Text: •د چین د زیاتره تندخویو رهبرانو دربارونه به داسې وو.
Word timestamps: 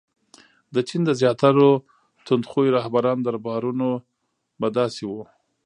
•د 0.75 0.77
چین 0.87 1.01
د 1.05 1.11
زیاتره 1.21 1.67
تندخویو 2.25 2.75
رهبرانو 2.77 3.25
دربارونه 3.27 3.87
به 4.59 4.67
داسې 4.79 5.03
وو. 5.09 5.21